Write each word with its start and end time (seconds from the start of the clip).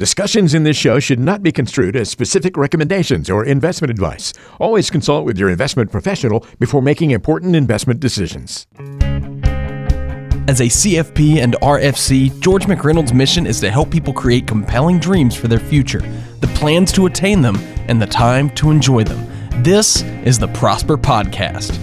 Discussions 0.00 0.54
in 0.54 0.62
this 0.62 0.78
show 0.78 0.98
should 0.98 1.20
not 1.20 1.42
be 1.42 1.52
construed 1.52 1.94
as 1.94 2.08
specific 2.08 2.56
recommendations 2.56 3.28
or 3.28 3.44
investment 3.44 3.90
advice. 3.90 4.32
Always 4.58 4.88
consult 4.88 5.26
with 5.26 5.36
your 5.36 5.50
investment 5.50 5.92
professional 5.92 6.46
before 6.58 6.80
making 6.80 7.10
important 7.10 7.54
investment 7.54 8.00
decisions. 8.00 8.66
As 10.48 10.62
a 10.62 10.70
CFP 10.70 11.42
and 11.42 11.52
RFC, 11.56 12.40
George 12.40 12.64
McReynolds' 12.64 13.12
mission 13.12 13.46
is 13.46 13.60
to 13.60 13.70
help 13.70 13.90
people 13.90 14.14
create 14.14 14.46
compelling 14.46 14.98
dreams 15.00 15.36
for 15.36 15.48
their 15.48 15.58
future, 15.58 16.00
the 16.40 16.50
plans 16.54 16.92
to 16.92 17.04
attain 17.04 17.42
them, 17.42 17.56
and 17.86 18.00
the 18.00 18.06
time 18.06 18.48
to 18.54 18.70
enjoy 18.70 19.04
them. 19.04 19.62
This 19.62 20.00
is 20.24 20.38
the 20.38 20.48
Prosper 20.48 20.96
Podcast. 20.96 21.76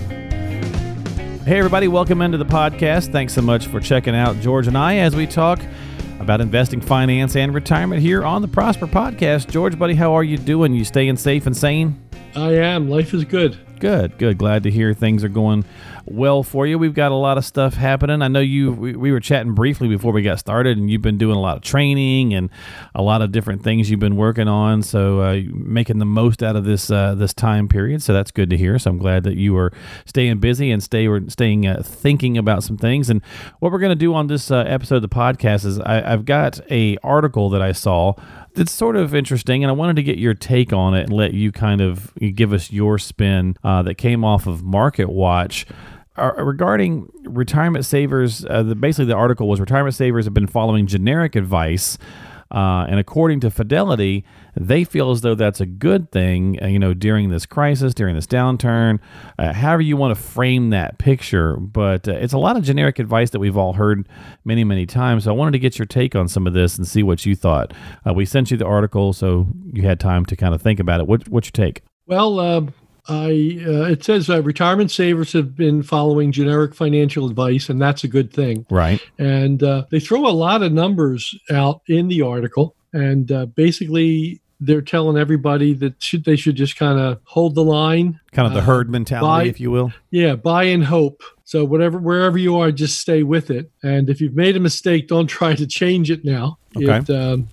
Hey, 1.43 1.59
everybody, 1.59 1.87
welcome 1.87 2.23
into 2.23 2.39
the 2.39 2.45
podcast. 2.45 3.11
Thanks 3.11 3.33
so 3.33 3.43
much 3.43 3.67
for 3.67 3.79
checking 3.79 4.15
out 4.15 4.39
George 4.39 4.65
and 4.65 4.75
I 4.75 4.95
as 4.95 5.15
we 5.15 5.27
talk 5.27 5.59
about 6.27 6.41
investing, 6.41 6.81
finance, 6.81 7.37
and 7.37 7.53
retirement 7.53 8.01
here 8.01 8.21
on 8.25 8.41
the 8.41 8.49
Prosper 8.49 8.85
Podcast. 8.85 9.49
George, 9.49 9.79
buddy, 9.79 9.93
how 9.93 10.13
are 10.13 10.25
you 10.25 10.37
doing? 10.37 10.73
You 10.73 10.83
staying 10.83 11.15
safe 11.15 11.47
and 11.47 11.55
sane? 11.55 11.97
I 12.35 12.51
am. 12.55 12.89
Life 12.89 13.13
is 13.13 13.23
good. 13.23 13.57
Good, 13.79 14.17
good. 14.17 14.37
Glad 14.37 14.63
to 14.63 14.69
hear 14.69 14.93
things 14.93 15.23
are 15.23 15.29
going 15.29 15.63
well 16.11 16.43
for 16.43 16.65
you. 16.65 16.77
We've 16.77 16.93
got 16.93 17.11
a 17.11 17.15
lot 17.15 17.37
of 17.37 17.45
stuff 17.45 17.73
happening. 17.73 18.21
I 18.21 18.27
know 18.27 18.39
you. 18.39 18.71
We, 18.71 18.95
we, 18.95 19.11
were 19.11 19.19
chatting 19.19 19.53
briefly 19.53 19.87
before 19.87 20.11
we 20.11 20.21
got 20.21 20.39
started, 20.39 20.77
and 20.77 20.89
you've 20.89 21.01
been 21.01 21.17
doing 21.17 21.35
a 21.35 21.39
lot 21.39 21.57
of 21.57 21.63
training 21.63 22.33
and 22.33 22.49
a 22.95 23.01
lot 23.01 23.21
of 23.21 23.31
different 23.31 23.63
things 23.63 23.89
you've 23.89 23.99
been 23.99 24.15
working 24.15 24.47
on. 24.47 24.83
So 24.83 25.21
uh, 25.21 25.41
making 25.51 25.99
the 25.99 26.05
most 26.05 26.43
out 26.43 26.55
of 26.55 26.65
this 26.65 26.89
uh, 26.89 27.15
this 27.15 27.33
time 27.33 27.67
period. 27.67 28.01
So 28.01 28.13
that's 28.13 28.31
good 28.31 28.49
to 28.49 28.57
hear. 28.57 28.77
So 28.79 28.91
I'm 28.91 28.97
glad 28.97 29.23
that 29.23 29.35
you 29.35 29.57
are 29.57 29.71
staying 30.05 30.39
busy 30.39 30.71
and 30.71 30.81
stay 30.81 31.07
staying 31.27 31.67
uh, 31.67 31.81
thinking 31.83 32.37
about 32.37 32.63
some 32.63 32.77
things. 32.77 33.09
And 33.09 33.21
what 33.59 33.71
we're 33.71 33.79
going 33.79 33.89
to 33.89 33.95
do 33.95 34.13
on 34.13 34.27
this 34.27 34.51
uh, 34.51 34.57
episode 34.67 34.97
of 34.97 35.01
the 35.01 35.09
podcast 35.09 35.65
is 35.65 35.79
I, 35.79 36.13
I've 36.13 36.25
got 36.25 36.59
a 36.71 36.97
article 37.03 37.49
that 37.49 37.61
I 37.61 37.71
saw 37.71 38.13
it's 38.57 38.71
sort 38.71 38.95
of 38.95 39.13
interesting, 39.13 39.63
and 39.63 39.69
I 39.69 39.73
wanted 39.73 39.97
to 39.97 40.03
get 40.03 40.17
your 40.17 40.33
take 40.33 40.73
on 40.73 40.93
it 40.95 41.03
and 41.03 41.13
let 41.13 41.33
you 41.33 41.51
kind 41.51 41.81
of 41.81 42.13
give 42.35 42.53
us 42.53 42.71
your 42.71 42.97
spin 42.97 43.55
uh, 43.63 43.83
that 43.83 43.95
came 43.95 44.23
off 44.23 44.47
of 44.47 44.63
Market 44.63 45.09
Watch. 45.09 45.65
Uh, 46.17 46.31
regarding 46.37 47.11
retirement 47.25 47.85
savers, 47.85 48.45
uh, 48.45 48.63
the, 48.63 48.75
basically 48.75 49.05
the 49.05 49.15
article 49.15 49.47
was 49.47 49.59
retirement 49.59 49.95
savers 49.95 50.25
have 50.25 50.33
been 50.33 50.47
following 50.47 50.87
generic 50.87 51.35
advice 51.35 51.97
uh, 52.51 52.85
and 52.87 52.99
according 52.99 53.41
to 53.41 53.51
Fidelity, 53.51 54.23
they 54.55 54.83
feel 54.83 55.11
as 55.11 55.21
though 55.21 55.35
that's 55.35 55.59
a 55.59 55.65
good 55.65 56.11
thing, 56.11 56.57
uh, 56.61 56.67
you 56.67 56.79
know, 56.79 56.93
during 56.93 57.29
this 57.29 57.45
crisis, 57.45 57.93
during 57.93 58.15
this 58.15 58.27
downturn, 58.27 58.99
uh, 59.37 59.53
however 59.53 59.81
you 59.81 59.97
want 59.97 60.15
to 60.15 60.21
frame 60.21 60.69
that 60.69 60.97
picture. 60.97 61.57
But 61.57 62.07
uh, 62.07 62.13
it's 62.13 62.33
a 62.33 62.37
lot 62.37 62.55
of 62.55 62.63
generic 62.63 62.99
advice 62.99 63.31
that 63.31 63.39
we've 63.39 63.57
all 63.57 63.73
heard 63.73 64.07
many, 64.45 64.63
many 64.63 64.85
times. 64.85 65.25
So 65.25 65.31
I 65.31 65.33
wanted 65.33 65.51
to 65.51 65.59
get 65.59 65.77
your 65.77 65.85
take 65.85 66.15
on 66.15 66.27
some 66.27 66.47
of 66.47 66.53
this 66.53 66.77
and 66.77 66.87
see 66.87 67.03
what 67.03 67.25
you 67.25 67.35
thought. 67.35 67.73
Uh, 68.07 68.13
we 68.13 68.25
sent 68.25 68.49
you 68.49 68.57
the 68.57 68.65
article, 68.65 69.11
so 69.11 69.47
you 69.73 69.83
had 69.83 69.99
time 69.99 70.25
to 70.27 70.35
kind 70.35 70.55
of 70.55 70.61
think 70.61 70.79
about 70.79 71.01
it. 71.01 71.07
What, 71.07 71.27
what's 71.27 71.47
your 71.47 71.65
take? 71.65 71.81
Well, 72.05 72.39
um, 72.39 72.73
I 73.07 73.63
uh, 73.65 73.85
it 73.85 74.03
says 74.03 74.29
uh, 74.29 74.41
retirement 74.43 74.91
savers 74.91 75.33
have 75.33 75.55
been 75.55 75.83
following 75.83 76.31
generic 76.31 76.75
financial 76.75 77.27
advice, 77.27 77.69
and 77.69 77.81
that's 77.81 78.03
a 78.03 78.07
good 78.07 78.33
thing. 78.33 78.65
Right. 78.69 79.01
And 79.17 79.63
uh, 79.63 79.85
they 79.89 79.99
throw 79.99 80.27
a 80.27 80.31
lot 80.31 80.63
of 80.63 80.71
numbers 80.71 81.33
out 81.51 81.81
in 81.87 82.07
the 82.07 82.21
article, 82.21 82.75
and 82.93 83.31
uh, 83.31 83.45
basically 83.45 84.41
they're 84.59 84.81
telling 84.81 85.17
everybody 85.17 85.73
that 85.75 86.01
should, 86.01 86.23
they 86.25 86.35
should 86.35 86.55
just 86.55 86.77
kind 86.77 86.99
of 86.99 87.19
hold 87.25 87.55
the 87.55 87.63
line, 87.63 88.19
kind 88.31 88.47
of 88.47 88.53
the 88.53 88.59
uh, 88.59 88.63
herd 88.63 88.89
mentality, 88.89 89.25
buy, 89.25 89.43
if 89.43 89.59
you 89.59 89.69
will. 89.71 89.93
Yeah, 90.09 90.35
buy 90.35 90.63
and 90.63 90.83
hope. 90.83 91.21
So 91.43 91.63
whatever, 91.63 91.99
wherever 91.99 92.37
you 92.37 92.57
are, 92.57 92.71
just 92.71 92.99
stay 92.99 93.23
with 93.23 93.51
it. 93.51 93.71
And 93.83 94.09
if 94.09 94.19
you've 94.19 94.35
made 94.35 94.57
a 94.57 94.59
mistake, 94.59 95.07
don't 95.07 95.27
try 95.27 95.55
to 95.55 95.67
change 95.67 96.11
it 96.11 96.25
now. 96.25 96.57
Okay. 96.75 96.97
It, 96.97 97.09
um, 97.09 97.47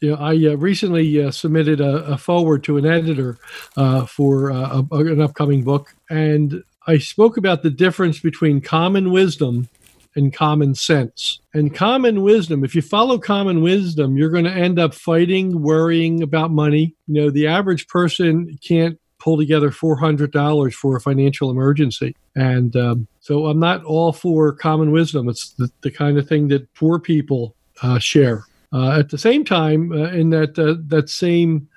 you 0.00 0.10
know, 0.10 0.16
I 0.16 0.32
uh, 0.32 0.56
recently 0.56 1.22
uh, 1.22 1.30
submitted 1.30 1.80
a, 1.80 2.04
a, 2.04 2.18
foreword 2.18 2.64
to 2.64 2.78
an 2.78 2.86
editor 2.86 3.38
uh, 3.76 4.06
for 4.06 4.50
uh, 4.50 4.82
a, 4.90 4.96
an 4.96 5.20
upcoming 5.20 5.62
book, 5.62 5.94
and 6.08 6.62
I 6.86 6.98
spoke 6.98 7.36
about 7.36 7.62
the 7.62 7.70
difference 7.70 8.18
between 8.18 8.60
common 8.60 9.10
wisdom 9.10 9.68
and 10.16 10.32
common 10.32 10.74
sense. 10.74 11.40
And 11.54 11.74
common 11.74 12.22
wisdom, 12.22 12.64
if 12.64 12.74
you 12.74 12.82
follow 12.82 13.18
common 13.18 13.62
wisdom, 13.62 14.16
you're 14.16 14.30
going 14.30 14.44
to 14.44 14.52
end 14.52 14.78
up 14.78 14.94
fighting, 14.94 15.62
worrying 15.62 16.22
about 16.22 16.50
money. 16.50 16.94
You 17.06 17.14
know, 17.22 17.30
the 17.30 17.46
average 17.46 17.86
person 17.86 18.58
can't 18.66 18.98
pull 19.18 19.36
together 19.36 19.70
$400 19.70 20.72
for 20.72 20.96
a 20.96 21.00
financial 21.00 21.50
emergency. 21.50 22.16
And 22.34 22.74
um, 22.74 23.06
so 23.20 23.46
I'm 23.46 23.60
not 23.60 23.84
all 23.84 24.12
for 24.12 24.52
common 24.52 24.90
wisdom. 24.90 25.28
It's 25.28 25.50
the, 25.50 25.70
the 25.82 25.90
kind 25.90 26.18
of 26.18 26.26
thing 26.26 26.48
that 26.48 26.72
poor 26.74 26.98
people 26.98 27.54
uh, 27.82 27.98
share. 27.98 28.44
Uh, 28.72 28.98
at 28.98 29.08
the 29.08 29.18
same 29.18 29.44
time, 29.44 29.92
uh, 29.92 30.10
in 30.10 30.30
that 30.30 30.58
uh, 30.58 30.80
that 30.86 31.08
same 31.08 31.68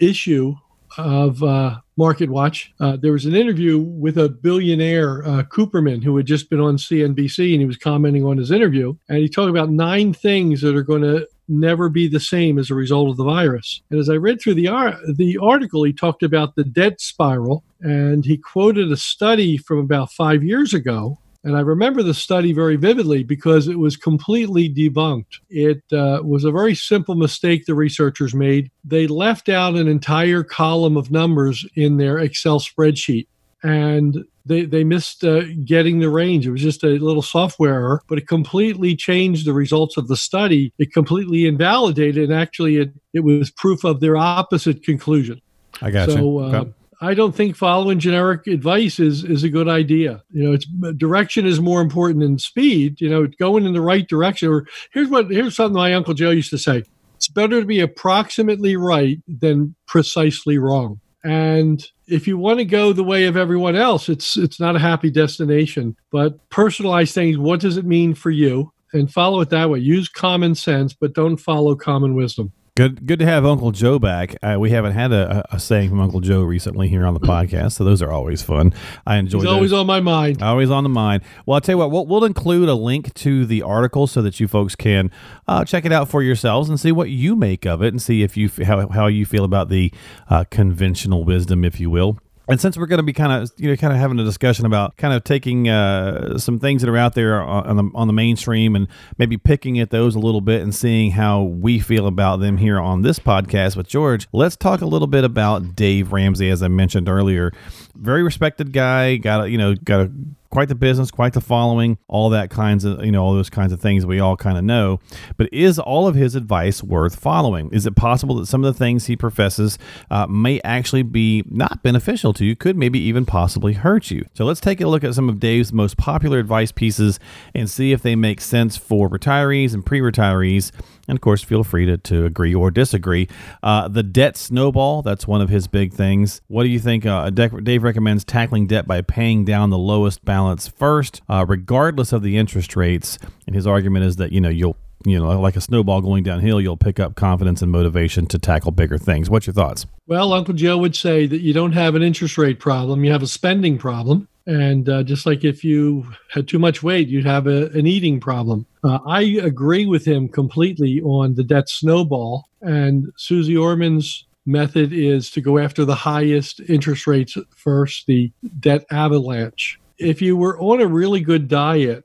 issue 0.00 0.54
of 0.98 1.42
uh, 1.42 1.76
Market 1.96 2.28
Watch, 2.28 2.72
uh, 2.80 2.96
there 2.96 3.12
was 3.12 3.24
an 3.24 3.34
interview 3.34 3.78
with 3.78 4.18
a 4.18 4.28
billionaire, 4.28 5.22
Cooperman, 5.44 6.02
who 6.02 6.16
had 6.16 6.26
just 6.26 6.50
been 6.50 6.60
on 6.60 6.76
CNBC, 6.76 7.52
and 7.52 7.60
he 7.60 7.66
was 7.66 7.76
commenting 7.76 8.24
on 8.24 8.36
his 8.36 8.50
interview, 8.50 8.94
and 9.08 9.18
he 9.18 9.28
talked 9.28 9.50
about 9.50 9.70
nine 9.70 10.12
things 10.12 10.60
that 10.60 10.76
are 10.76 10.82
going 10.82 11.02
to 11.02 11.26
never 11.48 11.88
be 11.88 12.08
the 12.08 12.20
same 12.20 12.58
as 12.58 12.70
a 12.70 12.74
result 12.74 13.10
of 13.10 13.16
the 13.16 13.24
virus. 13.24 13.82
And 13.90 14.00
as 14.00 14.08
I 14.08 14.14
read 14.14 14.40
through 14.40 14.54
the 14.54 14.68
ar- 14.68 14.98
the 15.14 15.38
article, 15.38 15.84
he 15.84 15.92
talked 15.92 16.22
about 16.22 16.56
the 16.56 16.64
debt 16.64 17.00
spiral, 17.00 17.62
and 17.80 18.24
he 18.24 18.36
quoted 18.36 18.90
a 18.90 18.96
study 18.96 19.56
from 19.56 19.78
about 19.78 20.12
five 20.12 20.42
years 20.42 20.74
ago 20.74 21.18
and 21.44 21.56
I 21.56 21.60
remember 21.60 22.02
the 22.02 22.14
study 22.14 22.52
very 22.52 22.76
vividly 22.76 23.22
because 23.22 23.68
it 23.68 23.78
was 23.78 23.98
completely 23.98 24.72
debunked. 24.72 25.40
It 25.50 25.82
uh, 25.92 26.20
was 26.24 26.44
a 26.44 26.50
very 26.50 26.74
simple 26.74 27.14
mistake 27.14 27.66
the 27.66 27.74
researchers 27.74 28.34
made. 28.34 28.70
They 28.82 29.06
left 29.06 29.50
out 29.50 29.74
an 29.74 29.86
entire 29.86 30.42
column 30.42 30.96
of 30.96 31.10
numbers 31.10 31.66
in 31.76 31.98
their 31.98 32.18
Excel 32.18 32.60
spreadsheet. 32.60 33.26
And 33.62 34.24
they, 34.46 34.64
they 34.64 34.84
missed 34.84 35.22
uh, 35.22 35.42
getting 35.64 36.00
the 36.00 36.08
range. 36.08 36.46
It 36.46 36.50
was 36.50 36.62
just 36.62 36.82
a 36.82 36.98
little 36.98 37.22
software 37.22 37.74
error, 37.74 38.02
but 38.08 38.18
it 38.18 38.26
completely 38.26 38.96
changed 38.96 39.46
the 39.46 39.54
results 39.54 39.96
of 39.96 40.08
the 40.08 40.16
study. 40.16 40.72
It 40.78 40.92
completely 40.92 41.46
invalidated, 41.46 42.30
and 42.30 42.38
actually, 42.38 42.76
it, 42.76 42.92
it 43.14 43.20
was 43.20 43.50
proof 43.50 43.84
of 43.84 44.00
their 44.00 44.18
opposite 44.18 44.82
conclusion. 44.82 45.40
I 45.80 45.90
got 45.90 46.10
so, 46.10 46.16
you. 46.18 46.38
Uh, 46.38 46.64
I 47.04 47.14
don't 47.14 47.34
think 47.34 47.54
following 47.54 47.98
generic 47.98 48.46
advice 48.46 48.98
is 48.98 49.24
is 49.24 49.44
a 49.44 49.48
good 49.48 49.68
idea. 49.68 50.22
You 50.30 50.44
know, 50.44 50.52
it's 50.52 50.66
direction 50.96 51.46
is 51.46 51.60
more 51.60 51.80
important 51.80 52.20
than 52.20 52.38
speed. 52.38 53.00
You 53.00 53.10
know, 53.10 53.26
going 53.38 53.66
in 53.66 53.74
the 53.74 53.80
right 53.80 54.08
direction. 54.08 54.48
Or 54.48 54.66
here's 54.92 55.08
what 55.08 55.30
here's 55.30 55.54
something 55.54 55.74
my 55.74 55.94
uncle 55.94 56.14
Joe 56.14 56.30
used 56.30 56.50
to 56.50 56.58
say: 56.58 56.82
It's 57.16 57.28
better 57.28 57.60
to 57.60 57.66
be 57.66 57.80
approximately 57.80 58.76
right 58.76 59.18
than 59.28 59.74
precisely 59.86 60.58
wrong. 60.58 61.00
And 61.24 61.84
if 62.06 62.26
you 62.26 62.36
want 62.36 62.58
to 62.58 62.64
go 62.64 62.92
the 62.92 63.04
way 63.04 63.24
of 63.24 63.36
everyone 63.36 63.76
else, 63.76 64.08
it's 64.08 64.36
it's 64.36 64.58
not 64.58 64.76
a 64.76 64.80
happy 64.80 65.10
destination. 65.10 65.96
But 66.10 66.48
personalize 66.48 67.12
things. 67.12 67.36
What 67.36 67.60
does 67.60 67.76
it 67.76 67.84
mean 67.84 68.14
for 68.14 68.30
you? 68.30 68.72
And 68.92 69.12
follow 69.12 69.40
it 69.40 69.50
that 69.50 69.68
way. 69.68 69.80
Use 69.80 70.08
common 70.08 70.54
sense, 70.54 70.94
but 70.94 71.14
don't 71.14 71.36
follow 71.36 71.74
common 71.74 72.14
wisdom. 72.14 72.52
Good, 72.76 73.06
good 73.06 73.20
to 73.20 73.24
have 73.24 73.46
Uncle 73.46 73.70
Joe 73.70 74.00
back. 74.00 74.34
Uh, 74.42 74.56
we 74.58 74.70
haven't 74.70 74.94
had 74.94 75.12
a, 75.12 75.46
a, 75.54 75.60
saying 75.60 75.90
from 75.90 76.00
Uncle 76.00 76.18
Joe 76.18 76.42
recently 76.42 76.88
here 76.88 77.06
on 77.06 77.14
the 77.14 77.20
podcast, 77.20 77.74
so 77.74 77.84
those 77.84 78.02
are 78.02 78.10
always 78.10 78.42
fun. 78.42 78.74
I 79.06 79.14
enjoy. 79.18 79.38
He's 79.38 79.44
those. 79.44 79.52
always 79.52 79.72
on 79.72 79.86
my 79.86 80.00
mind. 80.00 80.42
Always 80.42 80.70
on 80.70 80.82
the 80.82 80.88
mind. 80.88 81.22
Well, 81.46 81.54
I'll 81.54 81.60
tell 81.60 81.74
you 81.74 81.78
what. 81.78 81.92
We'll, 81.92 82.04
we'll 82.04 82.24
include 82.24 82.68
a 82.68 82.74
link 82.74 83.14
to 83.14 83.46
the 83.46 83.62
article 83.62 84.08
so 84.08 84.22
that 84.22 84.40
you 84.40 84.48
folks 84.48 84.74
can 84.74 85.12
uh, 85.46 85.64
check 85.64 85.84
it 85.84 85.92
out 85.92 86.08
for 86.08 86.20
yourselves 86.20 86.68
and 86.68 86.80
see 86.80 86.90
what 86.90 87.10
you 87.10 87.36
make 87.36 87.64
of 87.64 87.80
it, 87.80 87.94
and 87.94 88.02
see 88.02 88.24
if 88.24 88.36
you 88.36 88.50
how 88.64 88.88
how 88.88 89.06
you 89.06 89.24
feel 89.24 89.44
about 89.44 89.68
the 89.68 89.92
uh, 90.28 90.42
conventional 90.50 91.22
wisdom, 91.22 91.64
if 91.64 91.78
you 91.78 91.90
will. 91.90 92.18
And 92.48 92.60
since 92.60 92.76
we're 92.76 92.86
going 92.86 92.98
to 92.98 93.04
be 93.04 93.12
kind 93.12 93.32
of 93.32 93.50
you 93.56 93.70
know 93.70 93.76
kind 93.76 93.92
of 93.92 93.98
having 93.98 94.18
a 94.18 94.24
discussion 94.24 94.66
about 94.66 94.96
kind 94.96 95.14
of 95.14 95.24
taking 95.24 95.68
uh, 95.68 96.38
some 96.38 96.58
things 96.58 96.82
that 96.82 96.90
are 96.90 96.96
out 96.96 97.14
there 97.14 97.40
on 97.40 97.76
the 97.76 97.90
on 97.94 98.06
the 98.06 98.12
mainstream 98.12 98.76
and 98.76 98.88
maybe 99.18 99.36
picking 99.36 99.78
at 99.78 99.90
those 99.90 100.14
a 100.14 100.18
little 100.18 100.40
bit 100.40 100.62
and 100.62 100.74
seeing 100.74 101.12
how 101.12 101.42
we 101.42 101.78
feel 101.78 102.06
about 102.06 102.40
them 102.40 102.58
here 102.58 102.78
on 102.78 103.02
this 103.02 103.18
podcast 103.18 103.76
with 103.76 103.88
George, 103.88 104.28
let's 104.32 104.56
talk 104.56 104.80
a 104.80 104.86
little 104.86 105.08
bit 105.08 105.24
about 105.24 105.74
Dave 105.74 106.12
Ramsey 106.12 106.50
as 106.50 106.62
I 106.62 106.68
mentioned 106.68 107.08
earlier. 107.08 107.52
Very 107.94 108.22
respected 108.22 108.72
guy, 108.72 109.16
got 109.16 109.44
a, 109.44 109.50
you 109.50 109.58
know 109.58 109.74
got 109.74 110.00
a 110.00 110.12
quite 110.54 110.68
the 110.68 110.74
business, 110.76 111.10
quite 111.10 111.32
the 111.32 111.40
following, 111.40 111.98
all 112.06 112.30
that 112.30 112.48
kinds 112.48 112.84
of, 112.84 113.04
you 113.04 113.10
know, 113.10 113.24
all 113.24 113.34
those 113.34 113.50
kinds 113.50 113.72
of 113.72 113.80
things 113.80 114.06
we 114.06 114.20
all 114.20 114.36
kind 114.36 114.56
of 114.56 114.62
know. 114.62 115.00
But 115.36 115.52
is 115.52 115.80
all 115.80 116.06
of 116.06 116.14
his 116.14 116.36
advice 116.36 116.80
worth 116.80 117.18
following? 117.18 117.68
Is 117.72 117.86
it 117.86 117.96
possible 117.96 118.36
that 118.36 118.46
some 118.46 118.64
of 118.64 118.72
the 118.72 118.78
things 118.78 119.06
he 119.06 119.16
professes 119.16 119.78
uh, 120.12 120.28
may 120.28 120.60
actually 120.62 121.02
be 121.02 121.42
not 121.50 121.82
beneficial 121.82 122.32
to 122.34 122.44
you, 122.44 122.54
could 122.54 122.76
maybe 122.76 123.00
even 123.00 123.26
possibly 123.26 123.72
hurt 123.72 124.12
you? 124.12 124.26
So 124.34 124.44
let's 124.44 124.60
take 124.60 124.80
a 124.80 124.86
look 124.86 125.02
at 125.02 125.14
some 125.14 125.28
of 125.28 125.40
Dave's 125.40 125.72
most 125.72 125.96
popular 125.96 126.38
advice 126.38 126.70
pieces 126.70 127.18
and 127.52 127.68
see 127.68 127.90
if 127.90 128.02
they 128.02 128.14
make 128.14 128.40
sense 128.40 128.76
for 128.76 129.10
retirees 129.10 129.74
and 129.74 129.84
pre 129.84 129.98
retirees 129.98 130.70
and 131.08 131.16
of 131.16 131.20
course, 131.20 131.42
feel 131.42 131.64
free 131.64 131.86
to, 131.86 131.98
to 131.98 132.24
agree 132.24 132.54
or 132.54 132.70
disagree. 132.70 133.28
Uh, 133.62 133.88
the 133.88 134.02
debt 134.02 134.36
snowball, 134.36 135.02
that's 135.02 135.26
one 135.26 135.40
of 135.40 135.48
his 135.48 135.66
big 135.66 135.92
things. 135.92 136.40
What 136.48 136.64
do 136.64 136.70
you 136.70 136.78
think? 136.78 137.06
Uh, 137.06 137.30
Dave 137.30 137.82
recommends 137.82 138.24
tackling 138.24 138.66
debt 138.66 138.86
by 138.86 139.02
paying 139.02 139.44
down 139.44 139.70
the 139.70 139.78
lowest 139.78 140.24
balance 140.24 140.43
first, 140.78 141.22
uh, 141.28 141.44
regardless 141.46 142.12
of 142.12 142.22
the 142.22 142.36
interest 142.36 142.76
rates. 142.76 143.18
And 143.46 143.54
his 143.54 143.66
argument 143.66 144.04
is 144.04 144.16
that, 144.16 144.32
you 144.32 144.40
know, 144.40 144.48
you'll 144.48 144.76
you 145.06 145.18
know, 145.18 145.38
like 145.38 145.56
a 145.56 145.60
snowball 145.60 146.00
going 146.00 146.24
downhill, 146.24 146.60
you'll 146.60 146.76
pick 146.76 146.98
up 146.98 147.14
confidence 147.14 147.60
and 147.62 147.70
motivation 147.70 148.26
to 148.26 148.38
tackle 148.38 148.70
bigger 148.70 148.96
things. 148.96 149.28
What's 149.28 149.46
your 149.46 149.54
thoughts? 149.54 149.86
Well, 150.06 150.32
Uncle 150.32 150.54
Joe 150.54 150.78
would 150.78 150.96
say 150.96 151.26
that 151.26 151.40
you 151.40 151.52
don't 151.52 151.72
have 151.72 151.94
an 151.94 152.02
interest 152.02 152.38
rate 152.38 152.58
problem, 152.58 153.04
you 153.04 153.12
have 153.12 153.22
a 153.22 153.26
spending 153.26 153.78
problem. 153.78 154.28
And 154.46 154.88
uh, 154.88 155.02
just 155.02 155.24
like 155.24 155.42
if 155.42 155.64
you 155.64 156.06
had 156.30 156.46
too 156.46 156.58
much 156.58 156.82
weight, 156.82 157.08
you'd 157.08 157.24
have 157.24 157.46
a, 157.46 157.66
an 157.68 157.86
eating 157.86 158.20
problem. 158.20 158.66
Uh, 158.82 158.98
I 159.06 159.22
agree 159.22 159.86
with 159.86 160.04
him 160.04 160.28
completely 160.28 161.00
on 161.00 161.34
the 161.34 161.44
debt 161.44 161.68
snowball. 161.70 162.48
And 162.60 163.10
Suze 163.16 163.54
Orman's 163.56 164.26
method 164.44 164.92
is 164.92 165.30
to 165.30 165.40
go 165.40 165.56
after 165.56 165.86
the 165.86 165.94
highest 165.94 166.60
interest 166.68 167.06
rates 167.06 167.38
first, 167.56 168.06
the 168.06 168.30
debt 168.60 168.84
avalanche. 168.90 169.80
If 169.98 170.20
you 170.20 170.36
were 170.36 170.58
on 170.60 170.80
a 170.80 170.86
really 170.86 171.20
good 171.20 171.48
diet 171.48 172.04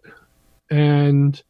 and 0.69 1.41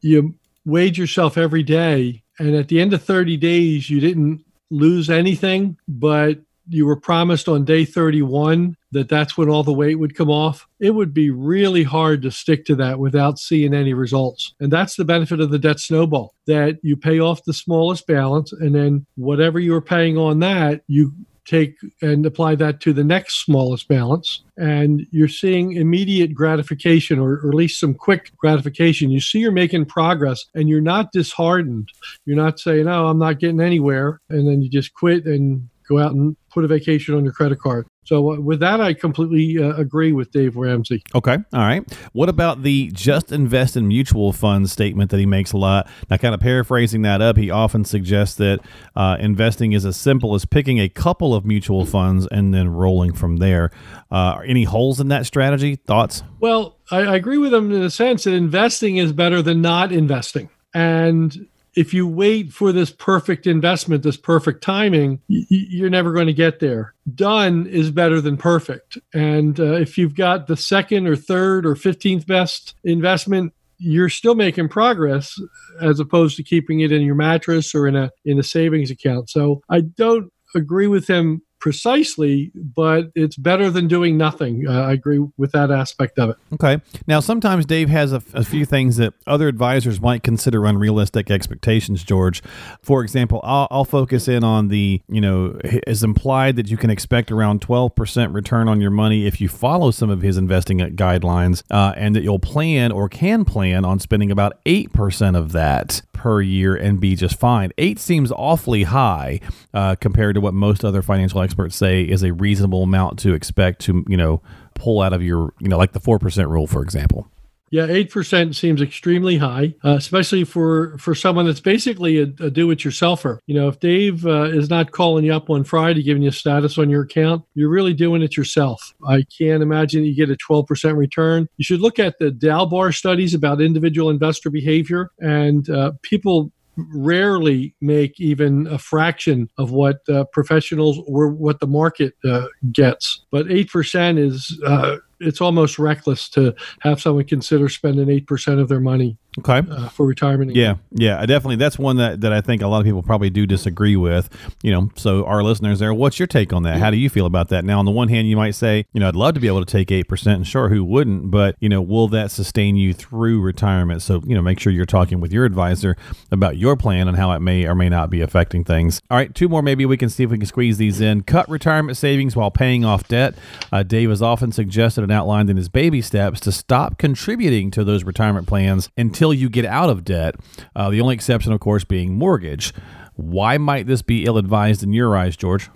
you 0.00 0.34
weighed 0.64 0.96
yourself 0.96 1.38
every 1.38 1.62
day, 1.62 2.22
and 2.38 2.54
at 2.54 2.68
the 2.68 2.80
end 2.80 2.92
of 2.92 3.02
30 3.02 3.36
days, 3.36 3.90
you 3.90 4.00
didn't 4.00 4.44
lose 4.70 5.10
anything, 5.10 5.76
but 5.88 6.38
you 6.68 6.86
were 6.86 6.96
promised 6.96 7.48
on 7.48 7.64
day 7.64 7.84
31 7.84 8.76
that 8.92 9.08
that's 9.08 9.36
when 9.36 9.48
all 9.48 9.62
the 9.62 9.72
weight 9.72 9.96
would 9.96 10.16
come 10.16 10.30
off, 10.30 10.68
it 10.78 10.90
would 10.90 11.12
be 11.12 11.30
really 11.30 11.82
hard 11.82 12.22
to 12.22 12.30
stick 12.30 12.64
to 12.64 12.74
that 12.76 12.98
without 12.98 13.38
seeing 13.38 13.74
any 13.74 13.92
results. 13.92 14.54
And 14.60 14.72
that's 14.72 14.96
the 14.96 15.04
benefit 15.04 15.40
of 15.40 15.50
the 15.50 15.58
debt 15.58 15.80
snowball 15.80 16.34
that 16.46 16.78
you 16.82 16.96
pay 16.96 17.20
off 17.20 17.44
the 17.44 17.52
smallest 17.52 18.06
balance, 18.06 18.52
and 18.52 18.74
then 18.74 19.06
whatever 19.16 19.58
you 19.58 19.72
were 19.72 19.80
paying 19.80 20.16
on 20.16 20.40
that, 20.40 20.82
you 20.86 21.12
take 21.50 21.76
and 22.00 22.24
apply 22.24 22.54
that 22.54 22.80
to 22.80 22.92
the 22.92 23.04
next 23.04 23.44
smallest 23.44 23.88
balance. 23.88 24.42
And 24.56 25.06
you're 25.10 25.28
seeing 25.28 25.72
immediate 25.72 26.32
gratification 26.32 27.18
or, 27.18 27.40
or, 27.40 27.48
at 27.48 27.54
least 27.54 27.80
some 27.80 27.94
quick 27.94 28.30
gratification. 28.36 29.10
You 29.10 29.20
see 29.20 29.40
you're 29.40 29.50
making 29.50 29.86
progress 29.86 30.44
and 30.54 30.68
you're 30.68 30.80
not 30.80 31.12
disheartened. 31.12 31.88
You're 32.24 32.36
not 32.36 32.60
saying 32.60 32.86
oh 32.86 33.06
i'm 33.06 33.18
not 33.18 33.40
getting 33.40 33.60
anywhere. 33.60 34.20
And 34.28 34.46
then 34.46 34.62
you 34.62 34.68
just 34.68 34.94
quit 34.94 35.24
and 35.26 35.68
go 35.88 35.98
out 35.98 36.12
and 36.12 36.36
put 36.50 36.64
a 36.64 36.68
vacation 36.68 37.14
on 37.14 37.24
your 37.24 37.32
credit 37.32 37.58
card. 37.58 37.86
So 38.04 38.32
uh, 38.32 38.40
with 38.40 38.60
that, 38.60 38.80
I 38.80 38.94
completely 38.94 39.62
uh, 39.62 39.74
agree 39.76 40.12
with 40.12 40.30
Dave 40.32 40.56
Ramsey. 40.56 41.02
Okay, 41.14 41.36
all 41.52 41.60
right. 41.60 41.82
What 42.12 42.28
about 42.28 42.62
the 42.62 42.90
just 42.92 43.30
invest 43.30 43.76
in 43.76 43.88
mutual 43.88 44.32
funds 44.32 44.72
statement 44.72 45.10
that 45.10 45.18
he 45.18 45.26
makes 45.26 45.52
a 45.52 45.56
lot? 45.56 45.88
Now, 46.08 46.16
kind 46.16 46.34
of 46.34 46.40
paraphrasing 46.40 47.02
that 47.02 47.20
up, 47.20 47.36
he 47.36 47.50
often 47.50 47.84
suggests 47.84 48.36
that 48.36 48.60
uh, 48.96 49.16
investing 49.20 49.72
is 49.72 49.84
as 49.84 49.96
simple 49.96 50.34
as 50.34 50.44
picking 50.44 50.78
a 50.78 50.88
couple 50.88 51.34
of 51.34 51.44
mutual 51.44 51.84
funds 51.84 52.26
and 52.30 52.54
then 52.54 52.68
rolling 52.68 53.12
from 53.12 53.36
there. 53.36 53.70
Uh, 54.10 54.40
any 54.46 54.64
holes 54.64 54.98
in 54.98 55.08
that 55.08 55.26
strategy? 55.26 55.76
Thoughts? 55.76 56.22
Well, 56.40 56.78
I, 56.90 57.00
I 57.00 57.16
agree 57.16 57.38
with 57.38 57.52
him 57.52 57.70
in 57.70 57.80
the 57.80 57.90
sense 57.90 58.24
that 58.24 58.32
investing 58.32 58.96
is 58.96 59.12
better 59.12 59.42
than 59.42 59.60
not 59.60 59.92
investing. 59.92 60.48
And 60.72 61.48
if 61.74 61.94
you 61.94 62.06
wait 62.06 62.52
for 62.52 62.72
this 62.72 62.90
perfect 62.90 63.46
investment, 63.46 64.02
this 64.02 64.16
perfect 64.16 64.62
timing, 64.62 65.20
you're 65.28 65.90
never 65.90 66.12
going 66.12 66.26
to 66.26 66.32
get 66.32 66.60
there. 66.60 66.94
Done 67.14 67.66
is 67.66 67.90
better 67.90 68.20
than 68.20 68.36
perfect. 68.36 68.98
And 69.14 69.58
uh, 69.58 69.74
if 69.74 69.96
you've 69.96 70.14
got 70.14 70.46
the 70.46 70.56
second 70.56 71.06
or 71.06 71.16
third 71.16 71.64
or 71.64 71.74
15th 71.74 72.26
best 72.26 72.74
investment, 72.84 73.52
you're 73.78 74.08
still 74.08 74.34
making 74.34 74.68
progress 74.68 75.40
as 75.80 76.00
opposed 76.00 76.36
to 76.36 76.42
keeping 76.42 76.80
it 76.80 76.92
in 76.92 77.02
your 77.02 77.14
mattress 77.14 77.74
or 77.74 77.86
in 77.86 77.96
a 77.96 78.10
in 78.24 78.38
a 78.38 78.42
savings 78.42 78.90
account. 78.90 79.30
So 79.30 79.62
I 79.70 79.80
don't 79.80 80.30
agree 80.54 80.86
with 80.86 81.06
him 81.06 81.40
precisely, 81.60 82.50
but 82.54 83.10
it's 83.14 83.36
better 83.36 83.70
than 83.70 83.86
doing 83.86 84.16
nothing. 84.16 84.66
Uh, 84.66 84.82
I 84.82 84.92
agree 84.92 85.24
with 85.36 85.52
that 85.52 85.70
aspect 85.70 86.18
of 86.18 86.30
it. 86.30 86.36
Okay. 86.54 86.80
Now, 87.06 87.20
sometimes 87.20 87.66
Dave 87.66 87.88
has 87.90 88.12
a, 88.12 88.20
few 88.40 88.64
things 88.64 88.96
that 88.96 89.12
other 89.26 89.48
advisors 89.48 90.00
might 90.00 90.22
consider 90.22 90.64
unrealistic 90.64 91.30
expectations, 91.30 92.02
George. 92.02 92.42
For 92.82 93.02
example, 93.02 93.40
I'll, 93.44 93.68
I'll 93.70 93.84
focus 93.84 94.26
in 94.28 94.42
on 94.42 94.68
the, 94.68 95.02
you 95.08 95.20
know, 95.20 95.58
is 95.86 96.02
implied 96.02 96.56
that 96.56 96.68
you 96.70 96.78
can 96.78 96.90
expect 96.90 97.30
around 97.30 97.60
12% 97.60 98.34
return 98.34 98.66
on 98.66 98.80
your 98.80 98.90
money 98.90 99.26
if 99.26 99.40
you 99.40 99.48
follow 99.48 99.90
some 99.90 100.10
of 100.10 100.22
his 100.22 100.38
investing 100.38 100.78
guidelines, 100.78 101.62
uh, 101.70 101.92
and 101.96 102.16
that 102.16 102.22
you'll 102.22 102.38
plan 102.38 102.90
or 102.90 103.08
can 103.08 103.44
plan 103.44 103.84
on 103.84 104.00
spending 104.00 104.30
about 104.30 104.64
8% 104.64 105.36
of 105.36 105.52
that 105.52 106.00
per 106.20 106.42
year 106.42 106.76
and 106.76 107.00
be 107.00 107.16
just 107.16 107.40
fine. 107.40 107.72
Eight 107.78 107.98
seems 107.98 108.30
awfully 108.30 108.82
high 108.82 109.40
uh, 109.72 109.94
compared 109.94 110.34
to 110.34 110.40
what 110.42 110.52
most 110.52 110.84
other 110.84 111.00
financial 111.00 111.40
experts 111.40 111.74
say 111.74 112.02
is 112.02 112.22
a 112.22 112.34
reasonable 112.34 112.82
amount 112.82 113.18
to 113.20 113.32
expect 113.32 113.80
to, 113.82 114.04
you 114.06 114.18
know, 114.18 114.42
pull 114.74 115.00
out 115.00 115.14
of 115.14 115.22
your, 115.22 115.54
you 115.60 115.68
know, 115.68 115.78
like 115.78 115.92
the 115.92 116.00
4% 116.00 116.50
rule, 116.50 116.66
for 116.66 116.82
example. 116.82 117.26
Yeah, 117.70 117.86
eight 117.88 118.10
percent 118.10 118.56
seems 118.56 118.82
extremely 118.82 119.36
high, 119.36 119.74
uh, 119.84 119.90
especially 119.90 120.42
for 120.42 120.98
for 120.98 121.14
someone 121.14 121.46
that's 121.46 121.60
basically 121.60 122.18
a, 122.18 122.24
a 122.40 122.50
do-it-yourselfer. 122.50 123.38
You 123.46 123.54
know, 123.54 123.68
if 123.68 123.78
Dave 123.78 124.26
uh, 124.26 124.42
is 124.42 124.68
not 124.68 124.90
calling 124.90 125.24
you 125.24 125.32
up 125.32 125.48
on 125.50 125.62
Friday, 125.62 126.02
giving 126.02 126.22
you 126.22 126.32
status 126.32 126.78
on 126.78 126.90
your 126.90 127.02
account, 127.02 127.44
you're 127.54 127.70
really 127.70 127.94
doing 127.94 128.22
it 128.22 128.36
yourself. 128.36 128.92
I 129.06 129.24
can't 129.38 129.62
imagine 129.62 130.04
you 130.04 130.16
get 130.16 130.30
a 130.30 130.36
12 130.36 130.66
percent 130.66 130.96
return. 130.96 131.46
You 131.58 131.64
should 131.64 131.80
look 131.80 132.00
at 132.00 132.18
the 132.18 132.32
Dalbar 132.32 132.92
studies 132.92 133.34
about 133.34 133.60
individual 133.60 134.10
investor 134.10 134.50
behavior, 134.50 135.12
and 135.20 135.70
uh, 135.70 135.92
people 136.02 136.50
rarely 136.76 137.74
make 137.80 138.18
even 138.20 138.66
a 138.66 138.78
fraction 138.78 139.48
of 139.58 139.70
what 139.70 140.00
uh, 140.08 140.24
professionals 140.32 140.98
or 141.06 141.28
what 141.28 141.60
the 141.60 141.66
market 141.66 142.14
uh, 142.24 142.46
gets. 142.72 143.24
But 143.30 143.46
8% 143.46 144.18
is 144.18 144.60
uh, 144.66 144.96
it's 145.20 145.40
almost 145.40 145.78
reckless 145.78 146.28
to 146.30 146.54
have 146.80 147.00
someone 147.00 147.24
consider 147.24 147.68
spending 147.68 148.06
8% 148.06 148.60
of 148.60 148.68
their 148.68 148.80
money 148.80 149.18
okay. 149.38 149.62
uh, 149.70 149.88
for 149.88 150.06
retirement. 150.06 150.54
Yeah 150.54 150.76
yeah 150.92 151.24
definitely 151.26 151.56
that's 151.56 151.78
one 151.78 151.96
that, 151.96 152.20
that 152.20 152.32
i 152.32 152.40
think 152.40 152.62
a 152.62 152.66
lot 152.66 152.78
of 152.78 152.84
people 152.84 153.02
probably 153.02 153.30
do 153.30 153.46
disagree 153.46 153.96
with 153.96 154.28
you 154.62 154.72
know 154.72 154.90
so 154.96 155.24
our 155.24 155.42
listeners 155.42 155.78
there 155.78 155.94
what's 155.94 156.18
your 156.18 156.26
take 156.26 156.52
on 156.52 156.62
that? 156.64 156.78
How 156.78 156.90
do 156.90 156.96
you 156.96 157.08
feel 157.08 157.26
about 157.26 157.48
that? 157.48 157.64
Now 157.64 157.78
on 157.78 157.84
the 157.84 157.90
one 157.90 158.08
hand 158.08 158.28
you 158.28 158.36
might 158.36 158.52
say 158.52 158.86
you 158.92 159.00
know 159.00 159.08
i'd 159.08 159.16
love 159.16 159.34
to 159.34 159.40
be 159.40 159.46
able 159.46 159.64
to 159.64 159.70
take 159.70 159.88
8% 159.88 160.34
and 160.34 160.46
sure 160.46 160.68
who 160.68 160.84
wouldn't 160.84 161.30
but 161.30 161.56
you 161.60 161.68
know 161.68 161.80
will 161.80 162.08
that 162.08 162.30
sustain 162.30 162.76
you 162.76 162.92
through 162.92 163.40
retirement? 163.40 164.02
So 164.02 164.22
you 164.26 164.34
know 164.34 164.42
make 164.42 164.58
sure 164.58 164.72
you're 164.72 164.86
talking 164.86 165.20
with 165.20 165.32
your 165.32 165.44
advisor 165.44 165.96
about 166.30 166.56
your 166.56 166.76
plan 166.76 167.08
and 167.08 167.16
how 167.16 167.32
it 167.32 167.40
may 167.40 167.66
or 167.66 167.74
may 167.74 167.88
not 167.88 168.10
be 168.10 168.20
affecting 168.20 168.64
things. 168.64 169.00
All 169.10 169.16
right 169.16 169.34
two 169.34 169.48
more 169.48 169.62
maybe 169.62 169.86
we 169.86 169.96
can 169.96 170.08
see 170.08 170.24
if 170.24 170.30
we 170.30 170.38
can 170.38 170.46
squeeze 170.46 170.78
these 170.78 171.00
in. 171.00 171.22
Cut 171.22 171.48
retirement 171.48 171.96
savings 171.96 172.34
while 172.34 172.50
paying 172.50 172.84
off 172.84 173.06
debt. 173.08 173.34
Uh, 173.72 173.82
dave 173.82 174.10
has 174.10 174.22
often 174.22 174.52
suggested 174.52 175.02
and 175.10 175.18
outlined 175.18 175.50
in 175.50 175.56
his 175.56 175.68
baby 175.68 176.00
steps 176.00 176.38
to 176.38 176.52
stop 176.52 176.96
contributing 176.96 177.72
to 177.72 177.82
those 177.82 178.04
retirement 178.04 178.46
plans 178.46 178.88
until 178.96 179.34
you 179.34 179.48
get 179.48 179.64
out 179.64 179.90
of 179.90 180.04
debt. 180.04 180.36
Uh, 180.76 180.88
the 180.88 181.00
only 181.00 181.16
exception, 181.16 181.52
of 181.52 181.58
course, 181.58 181.82
being 181.82 182.14
mortgage. 182.14 182.72
Why 183.16 183.58
might 183.58 183.88
this 183.88 184.02
be 184.02 184.24
ill 184.24 184.38
advised 184.38 184.84
in 184.84 184.92
your 184.92 185.16
eyes, 185.16 185.36
George? 185.36 185.68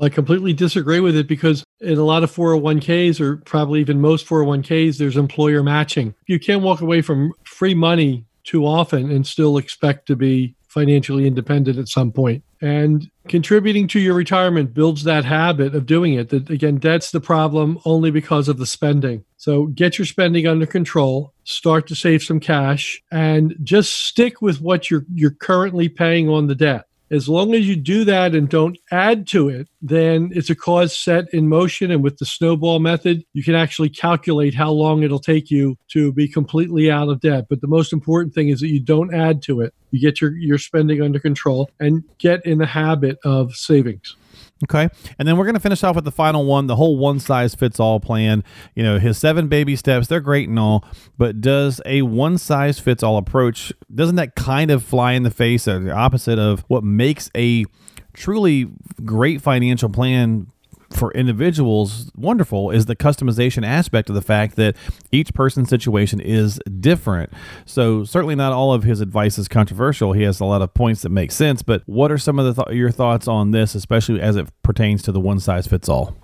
I 0.00 0.10
completely 0.10 0.52
disagree 0.52 1.00
with 1.00 1.16
it 1.16 1.26
because 1.26 1.64
in 1.80 1.98
a 1.98 2.04
lot 2.04 2.22
of 2.22 2.30
401ks, 2.30 3.20
or 3.20 3.38
probably 3.38 3.80
even 3.80 4.00
most 4.00 4.26
401ks, 4.28 4.98
there's 4.98 5.16
employer 5.16 5.64
matching. 5.64 6.14
You 6.26 6.38
can't 6.38 6.62
walk 6.62 6.80
away 6.80 7.02
from 7.02 7.32
free 7.44 7.74
money 7.74 8.26
too 8.44 8.64
often 8.64 9.10
and 9.10 9.26
still 9.26 9.56
expect 9.56 10.06
to 10.06 10.14
be 10.14 10.54
financially 10.68 11.26
independent 11.26 11.78
at 11.78 11.88
some 11.88 12.12
point. 12.12 12.44
And 12.60 13.10
contributing 13.28 13.86
to 13.88 14.00
your 14.00 14.14
retirement 14.14 14.72
builds 14.72 15.04
that 15.04 15.24
habit 15.24 15.74
of 15.74 15.86
doing 15.86 16.14
it. 16.14 16.30
That 16.30 16.48
again, 16.48 16.76
debt's 16.76 17.10
the 17.10 17.20
problem 17.20 17.78
only 17.84 18.10
because 18.10 18.48
of 18.48 18.58
the 18.58 18.66
spending. 18.66 19.24
So 19.36 19.66
get 19.66 19.98
your 19.98 20.06
spending 20.06 20.46
under 20.46 20.66
control, 20.66 21.34
start 21.44 21.86
to 21.88 21.94
save 21.94 22.22
some 22.22 22.40
cash, 22.40 23.02
and 23.10 23.54
just 23.62 23.92
stick 23.92 24.40
with 24.40 24.60
what 24.60 24.90
you're 24.90 25.04
you're 25.12 25.30
currently 25.30 25.88
paying 25.88 26.28
on 26.28 26.46
the 26.46 26.54
debt. 26.54 26.86
As 27.10 27.28
long 27.28 27.54
as 27.54 27.68
you 27.68 27.76
do 27.76 28.04
that 28.04 28.34
and 28.34 28.48
don't 28.48 28.76
add 28.90 29.28
to 29.28 29.48
it, 29.48 29.68
then 29.80 30.30
it's 30.34 30.50
a 30.50 30.56
cause 30.56 30.96
set 30.96 31.32
in 31.32 31.48
motion. 31.48 31.90
And 31.92 32.02
with 32.02 32.18
the 32.18 32.26
snowball 32.26 32.80
method, 32.80 33.24
you 33.32 33.44
can 33.44 33.54
actually 33.54 33.90
calculate 33.90 34.54
how 34.54 34.72
long 34.72 35.02
it'll 35.02 35.20
take 35.20 35.50
you 35.50 35.78
to 35.88 36.12
be 36.12 36.26
completely 36.26 36.90
out 36.90 37.08
of 37.08 37.20
debt. 37.20 37.46
But 37.48 37.60
the 37.60 37.68
most 37.68 37.92
important 37.92 38.34
thing 38.34 38.48
is 38.48 38.60
that 38.60 38.68
you 38.68 38.80
don't 38.80 39.14
add 39.14 39.40
to 39.42 39.60
it. 39.60 39.72
You 39.92 40.00
get 40.00 40.20
your, 40.20 40.36
your 40.36 40.58
spending 40.58 41.00
under 41.00 41.20
control 41.20 41.70
and 41.78 42.02
get 42.18 42.44
in 42.44 42.58
the 42.58 42.66
habit 42.66 43.18
of 43.24 43.54
savings. 43.54 44.16
Okay. 44.64 44.88
And 45.18 45.28
then 45.28 45.36
we're 45.36 45.44
going 45.44 45.54
to 45.54 45.60
finish 45.60 45.84
off 45.84 45.96
with 45.96 46.04
the 46.04 46.12
final 46.12 46.46
one 46.46 46.66
the 46.66 46.76
whole 46.76 46.96
one 46.96 47.20
size 47.20 47.54
fits 47.54 47.78
all 47.78 48.00
plan. 48.00 48.42
You 48.74 48.82
know, 48.82 48.98
his 48.98 49.18
seven 49.18 49.48
baby 49.48 49.76
steps, 49.76 50.06
they're 50.06 50.20
great 50.20 50.48
and 50.48 50.58
all, 50.58 50.84
but 51.18 51.40
does 51.42 51.80
a 51.84 52.02
one 52.02 52.38
size 52.38 52.78
fits 52.78 53.02
all 53.02 53.18
approach, 53.18 53.72
doesn't 53.94 54.16
that 54.16 54.34
kind 54.34 54.70
of 54.70 54.82
fly 54.82 55.12
in 55.12 55.24
the 55.24 55.30
face 55.30 55.68
or 55.68 55.78
the 55.80 55.92
opposite 55.92 56.38
of 56.38 56.64
what 56.68 56.82
makes 56.82 57.30
a 57.36 57.66
truly 58.14 58.70
great 59.04 59.42
financial 59.42 59.90
plan 59.90 60.46
for 60.90 61.12
individuals 61.12 62.10
wonderful 62.16 62.70
is 62.70 62.86
the 62.86 62.96
customization 62.96 63.66
aspect 63.66 64.08
of 64.08 64.14
the 64.14 64.22
fact 64.22 64.56
that 64.56 64.76
each 65.12 65.34
person's 65.34 65.68
situation 65.68 66.20
is 66.20 66.60
different. 66.80 67.32
So 67.64 68.04
certainly 68.04 68.34
not 68.34 68.52
all 68.52 68.72
of 68.72 68.84
his 68.84 69.00
advice 69.00 69.38
is 69.38 69.48
controversial. 69.48 70.12
He 70.12 70.22
has 70.22 70.40
a 70.40 70.44
lot 70.44 70.62
of 70.62 70.72
points 70.74 71.02
that 71.02 71.10
make 71.10 71.32
sense. 71.32 71.62
But 71.62 71.82
what 71.86 72.12
are 72.12 72.18
some 72.18 72.38
of 72.38 72.54
the 72.54 72.64
th- 72.64 72.76
your 72.76 72.90
thoughts 72.90 73.26
on 73.28 73.50
this, 73.50 73.74
especially 73.74 74.20
as 74.20 74.36
it 74.36 74.48
pertains 74.62 75.02
to 75.02 75.12
the 75.12 75.20
one 75.20 75.40
size 75.40 75.66
fits 75.66 75.88
all? 75.88 76.16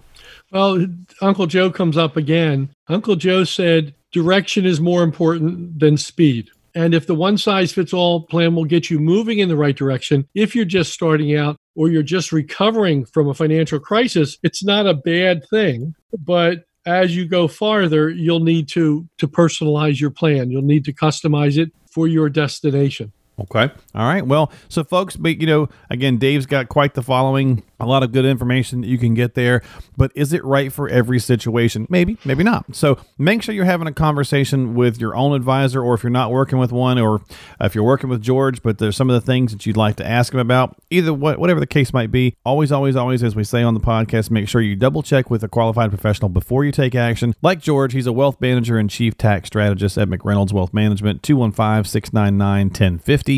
Well, 0.51 0.87
Uncle 1.21 1.47
Joe 1.47 1.71
comes 1.71 1.97
up 1.97 2.17
again. 2.17 2.71
Uncle 2.89 3.17
Joe 3.17 3.45
said 3.45 3.95
direction 4.13 4.67
is 4.67 4.81
more 4.81 5.03
important 5.03 5.81
than 5.81 5.97
speed. 5.97 6.51
And 6.75 6.95
if 6.95 7.07
the 7.07 7.15
one 7.15 7.37
size 7.37 7.73
fits 7.73 7.93
all 7.93 8.23
plan 8.27 8.55
will 8.55 8.65
get 8.65 8.91
you 8.91 8.99
moving 8.99 9.41
in 9.41 9.49
the 9.49 9.57
right 9.57 9.77
direction, 9.77 10.27
if 10.35 10.55
you're 10.55 10.65
just 10.65 10.93
starting 10.93 11.37
out 11.37 11.57
or 11.75 11.89
you're 11.89 12.03
just 12.03 12.33
recovering 12.33 13.05
from 13.05 13.29
a 13.29 13.35
financial 13.35 13.79
crisis, 13.79 14.39
it's 14.43 14.65
not 14.65 14.87
a 14.87 14.95
bad 14.95 15.47
thing. 15.49 15.95
But 16.19 16.65
as 16.87 17.15
you 17.15 17.27
go 17.27 17.47
farther, 17.49 18.11
you'll 18.11 18.41
need 18.41 18.69
to 18.69 19.07
to 19.19 19.29
personalize 19.29 20.01
your 20.01 20.11
plan. 20.11 20.51
You'll 20.51 20.63
need 20.63 20.85
to 20.87 20.93
customize 20.93 21.59
it 21.59 21.73
for 21.91 22.09
your 22.09 22.29
destination. 22.29 23.13
Okay. 23.43 23.73
All 23.95 24.07
right. 24.07 24.27
Well, 24.27 24.53
so 24.69 24.85
folks, 24.85 25.17
but 25.17 25.41
you 25.41 25.47
know, 25.47 25.69
again, 25.91 26.19
Dave's 26.19 26.47
got 26.47 26.69
quite 26.69 26.95
the 26.95 27.03
following, 27.03 27.63
a 27.81 27.87
lot 27.87 28.03
of 28.03 28.13
good 28.13 28.25
information 28.25 28.83
that 28.83 28.87
you 28.87 28.99
can 28.99 29.15
get 29.15 29.35
there. 29.35 29.63
But 29.97 30.13
is 30.15 30.33
it 30.33 30.45
right 30.45 30.73
for 30.73 30.89
every 30.89 31.19
situation? 31.19 31.87
Maybe, 31.91 32.17
maybe 32.25 32.45
not. 32.45 32.75
So 32.75 32.99
make 33.19 33.43
sure 33.43 33.55
you're 33.55 33.65
having 33.65 33.89
a 33.89 33.93
conversation 33.93 34.75
with 34.75 35.01
your 35.01 35.15
own 35.17 35.35
advisor, 35.35 35.83
or 35.83 35.95
if 35.95 36.03
you're 36.03 36.11
not 36.11 36.31
working 36.31 36.59
with 36.59 36.73
one, 36.73 36.99
or 36.99 37.21
if 37.61 37.75
you're 37.75 37.85
working 37.85 38.09
with 38.09 38.23
George, 38.23 38.63
but 38.63 38.79
there's 38.79 38.97
some 38.97 39.11
of 39.11 39.15
the 39.15 39.27
things 39.27 39.53
that 39.53 39.67
you'd 39.67 39.77
like 39.77 39.97
to 39.97 40.07
ask 40.07 40.33
him 40.33 40.41
about. 40.41 40.77
Either 40.91 41.13
what, 41.13 41.39
whatever 41.39 41.61
the 41.61 41.67
case 41.67 41.93
might 41.93 42.11
be. 42.11 42.37
Always, 42.45 42.71
always, 42.71 42.97
always, 42.97 43.23
as 43.23 43.35
we 43.35 43.45
say 43.45 43.63
on 43.63 43.75
the 43.75 43.81
podcast, 43.81 44.31
make 44.31 44.49
sure 44.49 44.61
you 44.61 44.77
double 44.77 45.03
check 45.03 45.31
with 45.31 45.43
a 45.43 45.49
qualified 45.49 45.91
professional 45.91 46.29
before 46.29 46.65
you 46.65 46.73
take 46.73 46.95
action. 46.95 47.35
Like 47.43 47.61
George, 47.61 47.93
he's 47.93 48.07
a 48.07 48.13
wealth 48.13 48.41
manager 48.41 48.79
and 48.79 48.89
chief 48.89 49.19
tax 49.19 49.49
strategist 49.49 49.99
at 49.99 50.09
McReynolds 50.09 50.53
Wealth 50.53 50.73
Management. 50.73 51.23
215 51.23 51.85
699 51.85 52.71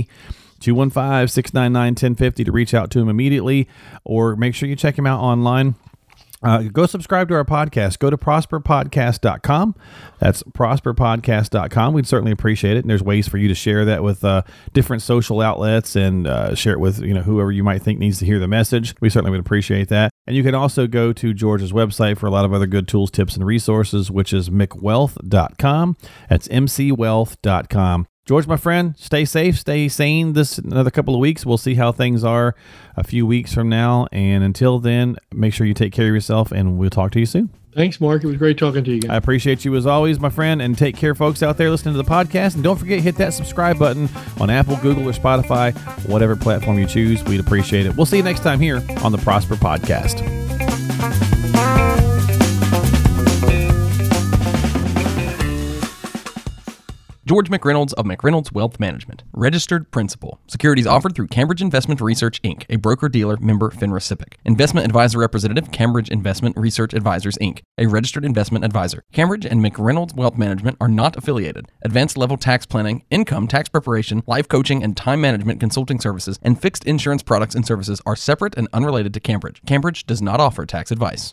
1050. 0.03 0.45
215 0.61 1.29
699 1.29 1.93
1050 1.93 2.45
to 2.45 2.53
reach 2.53 2.73
out 2.73 2.91
to 2.91 2.99
him 2.99 3.09
immediately 3.11 3.69
or 4.03 4.35
make 4.35 4.55
sure 4.55 4.67
you 4.67 4.75
check 4.75 4.99
him 4.99 5.07
out 5.07 5.21
online. 5.21 5.75
Uh, 6.43 6.59
go 6.63 6.85
subscribe 6.85 7.27
to 7.29 7.35
our 7.35 7.45
podcast. 7.45 7.99
Go 7.99 8.11
to 8.11 8.19
prosperpodcast.com. 8.19 9.75
That's 10.21 10.43
prosperpodcast.com. 10.43 11.95
We'd 11.95 12.07
certainly 12.07 12.33
appreciate 12.33 12.77
it. 12.77 12.81
And 12.81 12.91
there's 12.91 13.03
ways 13.03 13.27
for 13.27 13.39
you 13.39 13.49
to 13.49 13.55
share 13.55 13.87
that 13.87 14.03
with 14.03 14.23
uh, 14.25 14.43
different 14.75 15.03
social 15.03 15.41
outlets 15.41 15.97
and 15.97 16.27
uh, 16.27 16.55
share 16.55 16.75
it 16.75 16.81
with 16.81 17.01
you 17.01 17.15
know 17.15 17.23
whoever 17.23 17.51
you 17.51 17.65
might 17.65 17.83
think 17.83 17.99
needs 17.99 18.19
to 18.19 18.27
hear 18.27 18.39
the 18.39 18.49
message. 18.49 18.95
We 19.01 19.09
certainly 19.09 19.31
would 19.31 19.41
appreciate 19.41 19.89
that. 19.89 20.11
And 20.27 20.37
you 20.37 20.43
can 20.43 20.55
also 20.55 20.87
go 20.87 21.15
to 21.15 21.33
George's 21.33 21.73
website 21.73 22.19
for 22.19 22.27
a 22.27 22.31
lot 22.31 22.45
of 22.45 22.53
other 22.53 22.67
good 22.67 22.89
tools, 22.89 23.11
tips, 23.11 23.37
and 23.37 23.47
resources, 23.47 24.11
which 24.11 24.35
is 24.35 24.51
mcwealth.com. 24.51 25.97
That's 26.29 26.49
mcwealth.com. 26.49 28.07
George, 28.27 28.47
my 28.47 28.57
friend, 28.57 28.95
stay 28.97 29.27
safe, 29.27 29.59
stay 29.59 29.87
sane 29.87 30.33
this 30.33 30.57
another 30.57 30.91
couple 30.91 31.15
of 31.15 31.21
weeks. 31.21 31.45
We'll 31.45 31.59
see 31.59 31.75
how 31.75 31.93
things 31.93 32.25
are 32.25 32.55
a 32.97 33.05
few 33.05 33.27
weeks 33.27 33.53
from 33.53 33.69
now. 33.69 34.07
And 34.13 34.43
until 34.43 34.79
then, 34.79 35.17
make 35.31 35.53
sure 35.53 35.67
you 35.67 35.75
take 35.75 35.93
care 35.93 36.09
of 36.09 36.15
yourself 36.15 36.51
and 36.51 36.79
we'll 36.79 36.89
talk 36.89 37.13
to 37.13 37.21
you 37.21 37.27
soon. 37.27 37.51
Thanks, 37.75 38.01
Mark. 38.01 38.25
It 38.25 38.29
was 38.29 38.37
great 38.37 38.57
talking 38.57 38.83
to 38.85 38.91
you 38.91 38.97
again. 38.99 39.11
I 39.11 39.17
appreciate 39.17 39.65
you 39.65 39.75
as 39.77 39.85
always, 39.85 40.21
my 40.21 40.31
friend, 40.31 40.63
and 40.63 40.79
take 40.79 40.97
care, 40.97 41.15
folks 41.15 41.43
out 41.43 41.59
there 41.59 41.71
listening 41.71 41.95
to 41.95 42.03
the 42.03 42.09
podcast. 42.09 42.55
And 42.55 42.65
don't 42.65 42.79
forget, 42.79 43.01
hit 43.01 43.17
that 43.17 43.35
subscribe 43.35 43.79
button 43.79 44.09
on 44.41 44.49
Apple, 44.49 44.77
Google, 44.77 45.09
or 45.09 45.13
Spotify, 45.13 45.77
whatever 46.09 46.35
platform 46.37 46.79
you 46.79 46.87
choose. 46.87 47.23
We'd 47.25 47.41
appreciate 47.41 47.85
it. 47.85 47.97
We'll 47.97 48.07
see 48.07 48.19
you 48.19 48.23
next 48.23 48.41
time 48.41 48.61
here 48.61 48.77
on 49.03 49.13
the 49.13 49.19
Prosper 49.19 49.57
Podcast. 49.57 50.44
George 57.27 57.49
McReynolds 57.49 57.95
of 57.95 58.05
McReynolds 58.05 58.53
Wealth 58.53 58.79
Management, 58.79 59.23
registered 59.33 59.91
principal. 59.91 60.41
Securities 60.47 60.87
offered 60.87 61.15
through 61.15 61.29
Cambridge 61.29 61.63
Investment 61.63 62.03
Research 62.03 62.43
Inc., 62.43 62.67
a 62.69 62.77
broker 62.77 63.09
dealer 63.09 63.39
member 63.39 63.71
FINRA 63.71 64.01
SIPC. 64.01 64.35
Investment 64.45 64.85
advisor 64.85 65.19
representative, 65.21 65.73
Cambridge 65.73 66.11
Investment 66.11 66.55
Research 66.59 66.93
Advisors 66.93 67.39
Inc., 67.39 67.63
a 67.79 67.87
registered 67.87 68.27
investment 68.27 68.63
advisor. 68.63 69.05
Cambridge 69.15 69.47
and 69.47 69.65
McReynolds 69.65 70.15
Wealth 70.15 70.37
Management 70.37 70.77
are 70.83 70.89
not 70.89 71.17
affiliated. 71.17 71.65
Advanced 71.81 72.19
level 72.19 72.37
tax 72.37 72.67
planning, 72.67 73.03
income 73.09 73.49
tax 73.49 73.71
preparation, 73.71 74.23
life 74.27 74.47
coaching, 74.47 74.83
and 74.85 74.95
time 74.95 75.23
management 75.23 75.61
consulting 75.61 75.99
services 75.99 76.39
and 76.43 76.61
fixed 76.61 76.85
insurance 76.85 77.23
products 77.23 77.55
and 77.55 77.67
services 77.67 78.03
are 78.05 78.17
separate 78.17 78.55
and 78.59 78.69
unrelated 78.75 79.15
to 79.15 79.21
Cambridge. 79.21 79.63
Cambridge 79.65 80.05
does 80.05 80.21
not 80.21 80.41
offer 80.41 80.67
tax 80.67 80.91
advice. 80.91 81.33